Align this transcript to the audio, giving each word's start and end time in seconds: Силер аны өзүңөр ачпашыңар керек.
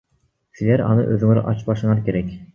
Силер 0.61 0.83
аны 0.85 1.05
өзүңөр 1.17 1.43
ачпашыңар 1.53 2.03
керек. 2.11 2.35